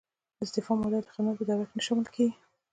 د 0.37 0.39
استعفا 0.43 0.73
موده 0.81 0.99
د 1.01 1.07
خدمت 1.13 1.35
په 1.37 1.43
دوره 1.49 1.63
کې 1.69 1.73
نه 1.77 1.81
شمیرل 1.87 2.07
کیږي. 2.15 2.33